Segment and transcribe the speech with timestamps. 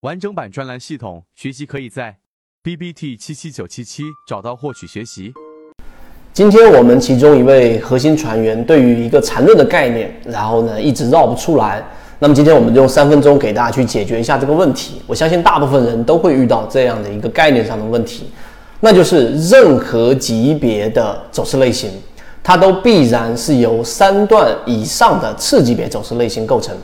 [0.00, 2.16] 完整版专栏系统学习可以在
[2.62, 5.30] B B T 七七九七七找到获取学习。
[6.32, 11.84] 今天我们其中一位核心船员对于一个缠论的概念，然后呢一直绕不出来。
[12.18, 15.02] 那么今天我们就用三分钟给大家去解决一下这个问题。
[15.06, 18.30] 我相信大部分人都会遇到这样的一个概念上的问题，
[18.80, 21.90] 那就是任何级别的走势类型，
[22.42, 26.74] 它都必然是由三段以上的次级别走势类型构成。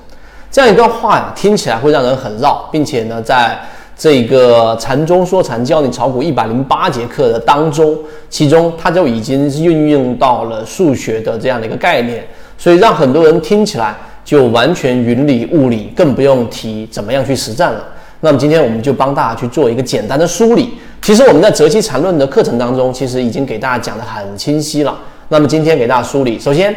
[0.57, 3.55] 这样一段话呀，听起来会让人很绕，并且呢，在
[3.95, 7.95] 这个禅中说禅教你炒股一百零八节课的当中，
[8.31, 17.85] 其中它就已经运用到了数学的这样的一个概念，所以让很多人听起来就完全云里雾里，更不用提怎么样去实战了。
[18.21, 20.71] 那么今天我们就帮大家去做一个简单的梳理。
[21.03, 24.99] 其实我们在择期禅论的课程当中，其实已经给大家讲得很清晰了。
[25.29, 26.75] 那么今天给大家梳理，首先。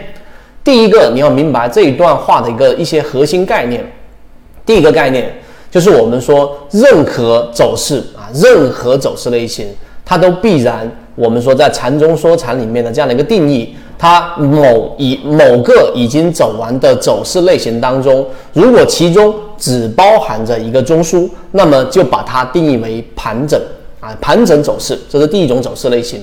[0.64, 3.84] 第一个，你要明白这一段话的一个一些核心概念。
[4.66, 5.34] 第一个概念
[5.72, 9.68] 就是我们说，任何走势啊，任何走势类型，
[10.06, 23.60] 它都必然我们说在禅中说禅里面的这样的一个定义，它某一某个已经走完的走势类型当中，如果其中只包含着一个中枢，那么就把它定义为盘整
[24.00, 26.22] 啊，盘整走势，这是第一种走势类型。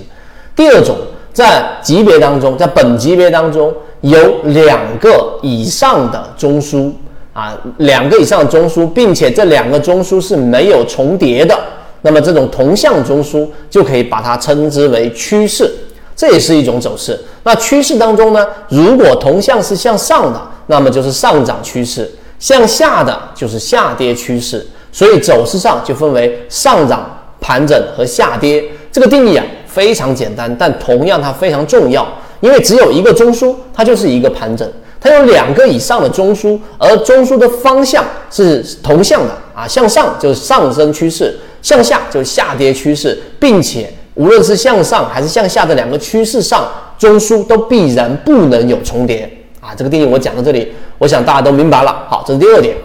[0.54, 0.94] 第二种，
[1.32, 3.74] 在级别当中，在本级别当中。
[4.02, 6.92] 有两个以上的中枢
[7.32, 11.58] 啊，两个以上的中枢，并且这两个中枢是没有重叠的，
[12.02, 15.70] 那么这种同向中枢就可以把它称之为趋势，
[16.14, 17.18] 这也是一种走势。
[17.42, 22.04] 那趋势当中呢，如果同向是向上的，那么就是上涨趋势；
[22.38, 24.66] 向下的就是下跌趋势。
[24.92, 27.04] 所以走势上就分为上涨、
[27.38, 28.64] 盘整和下跌。
[28.90, 32.06] 这个定义啊非常简单，但同样它非常重要。
[32.46, 34.64] 因为只有一个中枢，它就是一个盘整；
[35.00, 49.28] 它有两个以上的中枢，而中枢的方向是同向的啊，向上就是上升趋势，向下就是下跌趋势，并且无论是向上还是向下的两个趋势上，中枢都必然不能有重叠
[49.60, 49.74] 啊。
[49.76, 52.04] 这个定义我讲到这里，我想大家都明白了。
[52.08, 52.76] 好，这是第二点，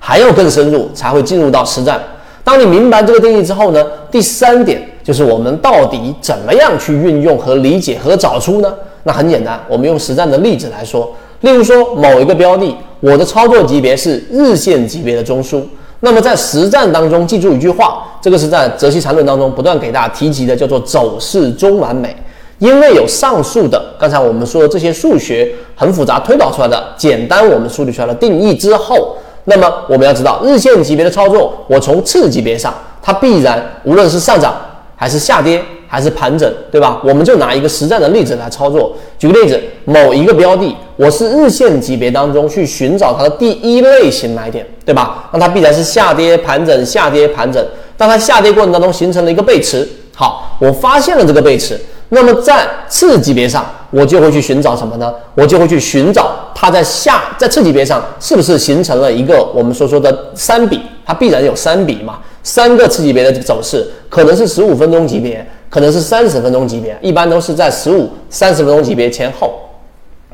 [0.00, 2.02] 还要更深入才会进入到实战。
[2.42, 4.90] 当你明白这个定义之后呢，第三点。
[5.06, 8.74] 就是我们到底怎么样去运用和理解和找出呢？
[9.04, 11.08] 那很简单，我们用实战的例子来说。
[11.42, 15.62] 例如说，某一个标的，我的操作级别是日线级别的中枢。
[16.00, 22.16] 那么在实战当中，记住一句话，这个是在择期缠论当中不断给大家提及的，叫做走势中完美。
[22.58, 34.52] 因为有上述的刚才我们说的这些数学很复杂推导出来的，简单我们梳理出来的定义之后，那么我们要知道日线级别的操作，我从次级别上，它必然无论是上涨。
[34.96, 37.00] 还是下跌，还是盘整，对吧？
[37.04, 38.96] 我们就拿一个实战的例子来操作。
[39.18, 45.28] 举个例子，某一个标的，我是日线级别当中去寻找它的第一类型买点，对吧？
[45.32, 47.64] 那它必然是下跌盘整，下跌盘整。
[47.98, 51.78] 当它下跌过程当中形成了一个背驰，好，我发现了这个背驰，
[52.10, 55.12] 那么在次级别上，我就会去寻找什么呢？
[55.34, 62.18] 我就会去寻找它在下在次级别上是不是形成了一个我们所说的三笔，它必然有三笔嘛。
[62.44, 69.52] 三个次级别的走势，可能是十五分钟级别，可能是三十分钟级别，一般都是在十五、三十分钟级别前后。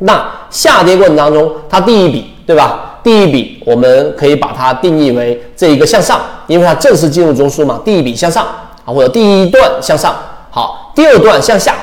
[0.01, 3.01] 那下跌过程当中，它第一笔，对吧？
[3.03, 7.81] 第一笔我们可以把它定义为这一个向上，因为它正式进入中枢嘛。
[7.83, 8.45] 第一笔向上
[8.85, 10.15] 啊，或者第一段向上。
[10.55, 11.75] 好，第二段向下。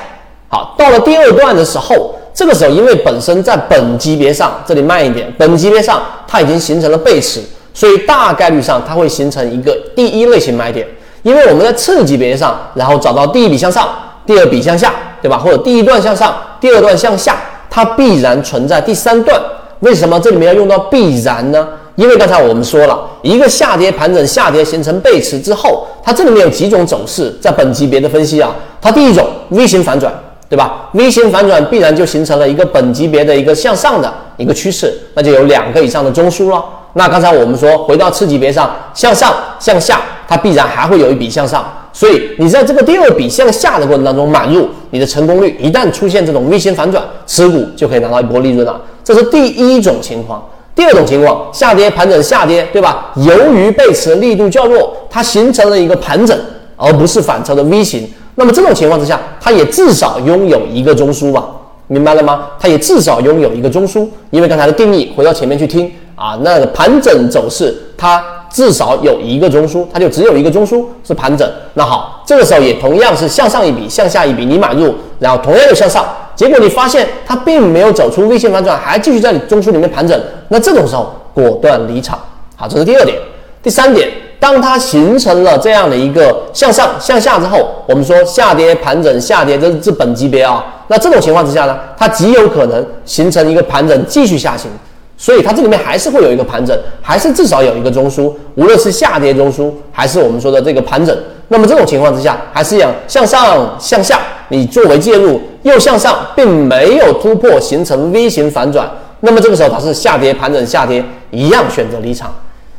[0.48, 7.40] 好，到了第二段的时候，这个时候因为本身在本级别上，这里慢一点，本级别上它已经形成了背驰。
[7.74, 10.86] 所以大概率上它会形成一个第一类型买点，
[11.22, 13.88] 因为我们在次级别上，然后找到第一笔向上，
[14.24, 15.36] 第二笔向下，对吧？
[15.36, 17.36] 或者第一段向上，第二段向下，
[17.68, 19.40] 它必然存在第三段。
[19.80, 21.66] 为什么这里面要用到必然呢？
[22.00, 30.10] 因为刚才我们说了一个下跌盘整下跌形成背驰之后，它这里面有几种走势，在本级别的分析啊，它第一种 V 型反转，
[30.48, 36.64] 对吧？V 型反转必然就形成了一个本级别的一个向上的一个趋势，那就有两个以上的中枢了。
[36.94, 48.80] 那刚才我们说，回到次级别上，向上向下，它必然还会有一笔向上，所以你在这个第二笔向下的过程当中买入，你的成功率一旦出现这种 V 型反转，持股就可以拿到一波利润了。
[49.04, 50.42] 这是第一种情况。
[50.80, 53.12] 第二种情况，下跌盘整下跌，对吧？
[53.16, 56.34] 由于背驰力度较弱，它形成了一个盘整，
[56.74, 58.10] 而不是反抽的 V 型。
[58.36, 61.44] 那么这种情况之下，它也至少拥有一个中枢吧？
[61.88, 62.46] 明白了吗？
[62.58, 65.92] 它也至少拥有一个中枢，因为刚才的定义，回到前面去听。
[66.14, 71.46] 啊，那个盘整走势，它至少有一个中枢，它就只有一个中枢是盘整。
[71.74, 76.06] 那好，这个时候也同样是向上一笔，向下一笔，你买入，然后同样又向上，
[76.40, 80.18] 结果你发现它并没有走出 V 线反转，还继续在你中枢里面盘整。
[80.48, 82.18] 那这种时候果断离场。
[82.56, 83.18] 好，这是第二点。
[83.62, 84.08] 第三点，
[84.38, 90.64] 当它形成了这样的一个向上向下之后，我们说下跌盘整下跌，这是这本级别啊。
[90.88, 94.70] 那这种情况之下呢，它极有可能形成一个盘整继续下行，
[95.18, 101.14] 所以它这里面还是会有一个盘整，还是至少有一个中枢，无论是下跌中枢还是我们说的这个盘整。
[101.48, 108.88] 那么这种情况之下，还是一样向上向下，你作为介入，又向上，并没有突破形成 V 型反转，
[109.20, 112.32] 那么这个时候它是下跌盘整下跌，一样选择离场。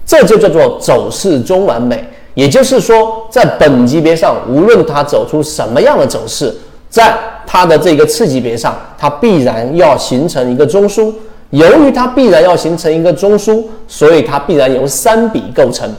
[0.05, 2.03] 这就叫做走势中完美，
[2.33, 6.53] 也就是说，在本级别上，无论它走出什么样的走势，
[6.89, 11.13] 在它的这个次级别上，它必然要形成一个中枢。
[11.51, 15.89] 由于它必然要形成一个中枢，所以它必然由三笔构成，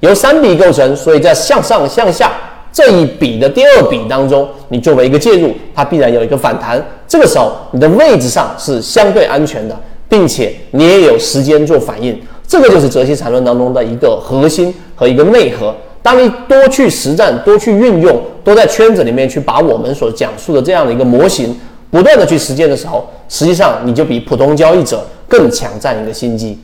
[0.00, 2.32] 由三笔构成，所以在向上向下
[2.72, 6.80] 这一笔的第二笔当中，你作为一个介入，它必然有一个反弹。
[7.08, 9.76] 这个时候，你的位置上是相对安全的，
[10.08, 12.16] 并且你也有时间做反应。
[12.46, 15.74] 这个就是泽西缠论当中的一个核心和一个内核。
[16.02, 21.54] 当你多去实战、多去运用、多在圈子里面去把我们所讲述的这样的一个模型
[21.90, 26.58] 不断的去实践的时候，实际上你就比普通交易者更抢占一个心机。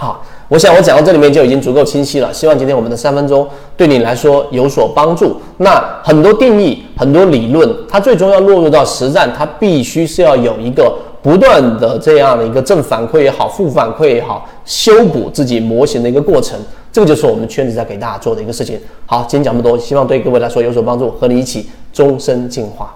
[0.00, 2.32] 好，我想我讲到这里面就已经足够清晰了。
[2.32, 3.46] 希望今天我们的三分钟
[3.76, 5.36] 对你来说有所帮助。
[5.56, 10.94] 那很多定义、很多理论，它最终要落入到实战，它必须是要有一个。
[11.20, 16.56] 不断的这样的一个正反馈也好，负反馈也好，修补自己模型的一个过程，
[16.92, 18.78] 这个就是我们圈子在给大家做的一个事情。
[19.04, 22.94] 好，今天讲这么多，希望对各位来说有所帮助，和你一起终身进化。